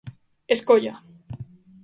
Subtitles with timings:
[0.55, 0.93] Escolla.